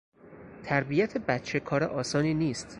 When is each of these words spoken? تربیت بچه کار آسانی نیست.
تربیت 0.63 1.17
بچه 1.17 1.59
کار 1.59 1.83
آسانی 1.83 2.33
نیست. 2.33 2.67